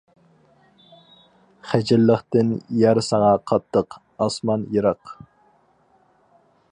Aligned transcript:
خىجىللىقتىن 1.71 2.49
يەر 2.79 3.01
ساڭا 3.09 3.29
قاتتىق، 3.51 3.99
ئاسمان 4.27 4.67
يىراق. 4.77 5.17